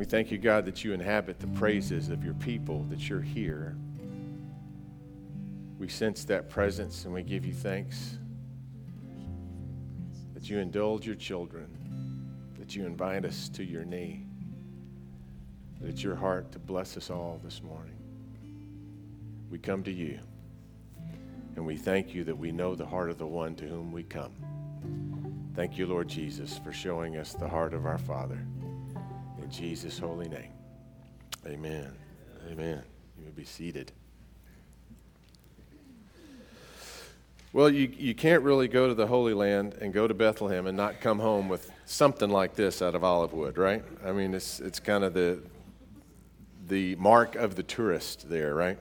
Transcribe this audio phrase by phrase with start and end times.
[0.00, 3.76] We thank you, God, that you inhabit the praises of your people, that you're here.
[5.78, 8.16] We sense that presence and we give you thanks
[10.32, 11.68] that you indulge your children,
[12.58, 14.24] that you invite us to your knee,
[15.82, 17.98] that it's your heart to bless us all this morning.
[19.50, 20.18] We come to you
[21.56, 24.04] and we thank you that we know the heart of the one to whom we
[24.04, 24.32] come.
[25.54, 28.46] Thank you, Lord Jesus, for showing us the heart of our Father.
[29.50, 30.52] Jesus' holy name.
[31.46, 31.92] Amen.
[32.50, 32.82] Amen.
[33.18, 33.92] You may be seated.
[37.52, 40.76] Well, you, you can't really go to the Holy Land and go to Bethlehem and
[40.76, 43.82] not come home with something like this out of olive wood, right?
[44.04, 45.40] I mean, it's, it's kind of the,
[46.68, 48.78] the mark of the tourist there, right?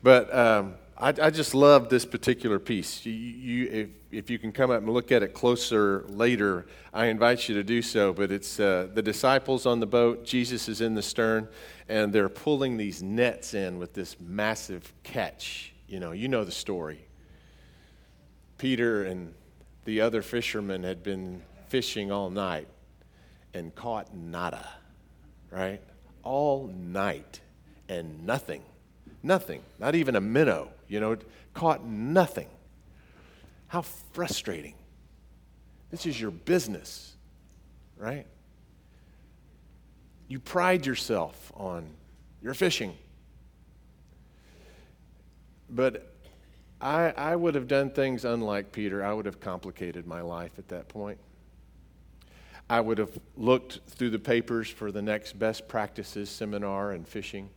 [0.00, 3.04] But um, I, I, just love this particular piece.
[3.04, 7.06] You, you, if, if you can come up and look at it closer later, I
[7.06, 8.14] invite you to do so.
[8.14, 11.48] But it's uh, the disciples on the boat, Jesus is in the stern,
[11.88, 15.74] and they're pulling these nets in with this massive catch.
[15.86, 17.04] You know, you know the story.
[18.56, 19.34] Peter and
[19.84, 22.68] the other fishermen had been fishing all night
[23.52, 24.66] and caught nada,
[25.50, 25.82] right?
[26.22, 27.40] All night
[27.86, 28.62] and nothing.
[29.26, 29.60] Nothing.
[29.80, 31.16] Not even a minnow, you know,
[31.52, 32.46] caught nothing.
[33.66, 34.74] How frustrating.
[35.90, 37.16] This is your business,
[37.96, 38.24] right?
[40.28, 41.88] You pride yourself on
[42.40, 42.94] your fishing.
[45.68, 46.14] But
[46.80, 49.04] I, I would have done things unlike Peter.
[49.04, 51.18] I would have complicated my life at that point.
[52.70, 57.50] I would have looked through the papers for the next best practices seminar in fishing.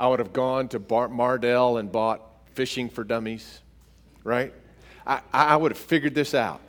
[0.00, 2.22] I would have gone to Bar- Mardel and bought
[2.54, 3.60] Fishing for Dummies,
[4.24, 4.54] right?
[5.06, 6.62] I, I would have figured this out.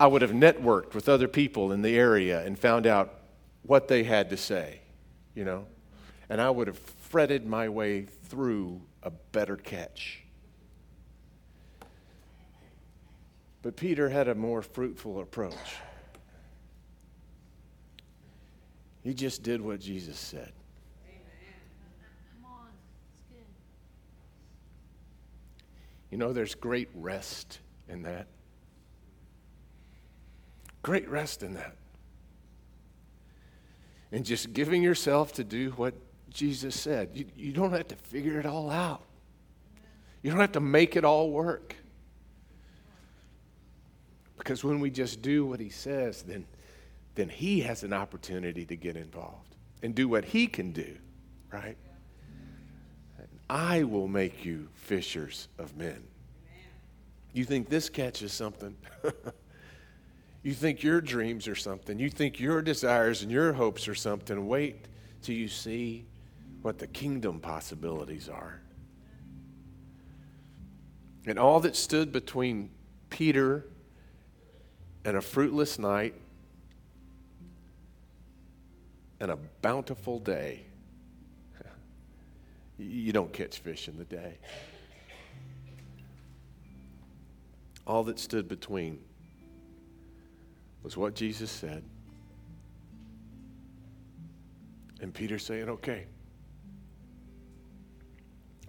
[0.00, 3.20] I would have networked with other people in the area and found out
[3.62, 4.80] what they had to say,
[5.32, 5.64] you know?
[6.28, 10.24] And I would have fretted my way through a better catch.
[13.62, 15.54] But Peter had a more fruitful approach.
[19.04, 20.50] He just did what Jesus said.
[26.10, 28.26] You know, there's great rest in that.
[30.82, 31.76] Great rest in that.
[34.12, 35.94] And just giving yourself to do what
[36.30, 37.10] Jesus said.
[37.14, 39.02] You, you don't have to figure it all out,
[40.22, 41.76] you don't have to make it all work.
[44.36, 46.46] Because when we just do what he says, then,
[47.14, 50.96] then he has an opportunity to get involved and do what he can do,
[51.52, 51.76] right?
[53.50, 56.04] I will make you fishers of men.
[57.32, 58.76] You think this catches something?
[60.44, 61.98] you think your dreams are something?
[61.98, 64.46] You think your desires and your hopes are something?
[64.46, 64.86] Wait
[65.22, 66.04] till you see
[66.62, 68.60] what the kingdom possibilities are.
[71.26, 72.70] And all that stood between
[73.10, 73.66] Peter
[75.04, 76.14] and a fruitless night
[79.18, 80.66] and a bountiful day.
[82.80, 84.38] You don't catch fish in the day.
[87.86, 88.98] All that stood between
[90.82, 91.82] was what Jesus said.
[95.00, 96.06] And Peter saying, okay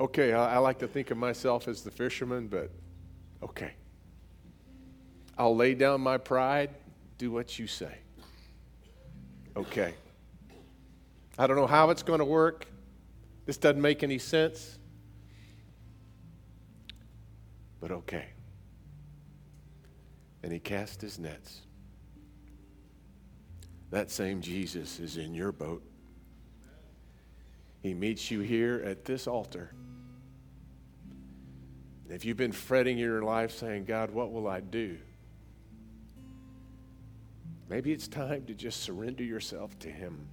[0.01, 2.71] okay, I, I like to think of myself as the fisherman, but
[3.43, 3.73] okay.
[5.37, 6.71] I'll lay down my pride,
[7.17, 7.95] do what you say.
[9.55, 9.93] Okay.
[11.37, 12.65] I don't know how it's going to work.
[13.51, 14.79] This doesn't make any sense.
[17.81, 18.27] But okay.
[20.41, 21.59] And he cast his nets.
[23.89, 25.83] That same Jesus is in your boat.
[27.81, 29.73] He meets you here at this altar.
[32.07, 34.97] If you've been fretting your life saying, God, what will I do?
[37.67, 40.29] Maybe it's time to just surrender yourself to Him.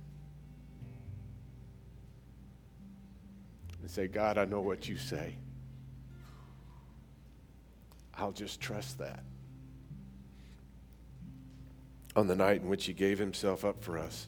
[3.80, 5.36] And say, God, I know what you say.
[8.14, 9.22] I'll just trust that.
[12.16, 14.26] On the night in which He gave Himself up for us,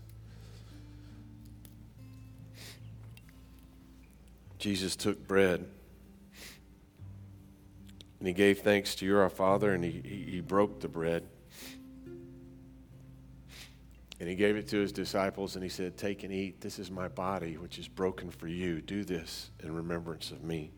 [4.61, 5.67] Jesus took bread.
[8.19, 11.25] And he gave thanks to you, our Father, and he, he broke the bread.
[14.20, 16.61] And he gave it to his disciples, and he said, Take and eat.
[16.61, 18.82] This is my body, which is broken for you.
[18.82, 20.70] Do this in remembrance of me.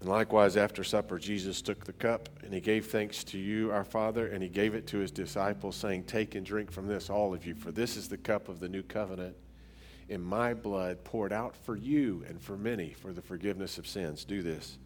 [0.00, 3.84] And likewise, after supper, Jesus took the cup and he gave thanks to you, our
[3.84, 7.32] Father, and he gave it to his disciples, saying, Take and drink from this, all
[7.32, 9.36] of you, for this is the cup of the new covenant
[10.08, 14.24] in my blood poured out for you and for many for the forgiveness of sins.
[14.24, 14.78] Do this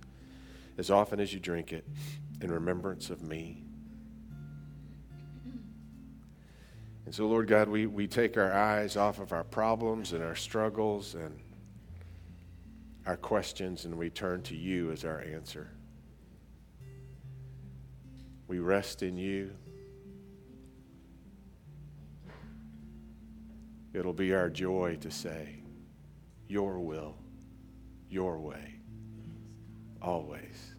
[0.78, 1.86] as often as you drink it
[2.40, 3.62] in remembrance of me.
[7.06, 10.34] And so, Lord God, we, we take our eyes off of our problems and our
[10.34, 11.38] struggles and
[13.06, 15.70] our questions and we turn to you as our answer.
[18.48, 19.52] We rest in you.
[23.94, 25.60] It'll be our joy to say,
[26.48, 27.16] Your will,
[28.10, 28.80] Your way,
[30.02, 30.74] always.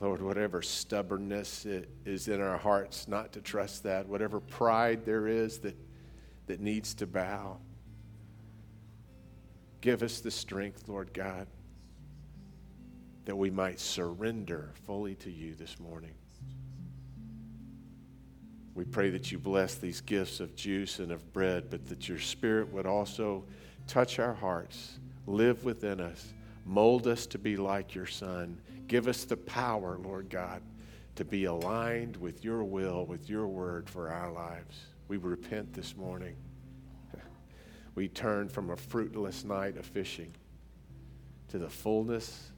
[0.00, 1.66] Lord, whatever stubbornness
[2.06, 5.76] is in our hearts not to trust that, whatever pride there is that,
[6.46, 7.58] that needs to bow,
[9.82, 11.46] give us the strength, Lord God,
[13.26, 16.14] that we might surrender fully to you this morning.
[18.74, 22.18] We pray that you bless these gifts of juice and of bread, but that your
[22.18, 23.44] Spirit would also
[23.86, 26.32] touch our hearts, live within us,
[26.64, 28.60] mold us to be like your Son.
[28.86, 30.62] Give us the power, Lord God,
[31.16, 34.78] to be aligned with your will, with your word for our lives.
[35.08, 36.36] We repent this morning.
[37.94, 40.32] We turn from a fruitless night of fishing
[41.48, 42.50] to the fullness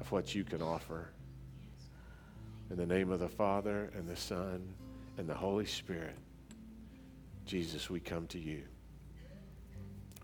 [0.00, 1.10] of what you can offer.
[2.70, 4.74] In the name of the Father and the Son
[5.16, 6.16] and the Holy Spirit,
[7.46, 8.62] Jesus, we come to you,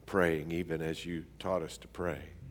[0.04, 2.20] praying even as you taught us to pray,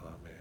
[0.00, 0.37] Amen.